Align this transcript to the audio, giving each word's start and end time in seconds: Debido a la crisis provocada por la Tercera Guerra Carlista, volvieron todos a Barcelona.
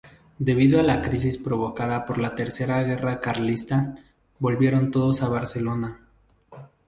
Debido 0.39 0.79
a 0.79 0.83
la 0.83 0.99
crisis 1.03 1.37
provocada 1.37 2.05
por 2.07 2.17
la 2.17 2.33
Tercera 2.33 2.81
Guerra 2.81 3.17
Carlista, 3.19 3.93
volvieron 4.39 4.89
todos 4.89 5.21
a 5.21 5.27
Barcelona. 5.29 5.99